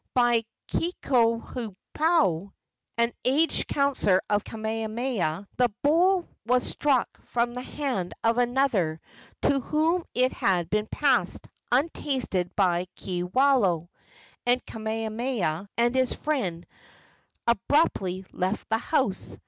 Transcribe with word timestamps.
By 0.15 0.45
Kekuhaupio, 0.69 2.53
the 2.97 3.13
aged 3.23 3.67
counsellor 3.67 4.19
of 4.31 4.43
Kamehameha, 4.43 5.47
the 5.57 5.69
bowl 5.83 6.27
was 6.43 6.63
struck 6.67 7.07
from 7.21 7.53
the 7.53 7.61
hand 7.61 8.13
of 8.23 8.39
another 8.39 8.99
to 9.43 9.59
whom 9.59 10.03
it 10.15 10.31
had 10.31 10.71
been 10.71 10.87
passed 10.87 11.47
untasted 11.71 12.55
by 12.55 12.87
Kiwalao, 12.97 13.89
and 14.47 14.65
Kamehameha 14.65 15.69
and 15.77 15.93
his 15.93 16.13
friend 16.13 16.65
abruptly 17.45 18.25
left 18.33 18.69
the 18.69 18.79
house. 18.79 19.37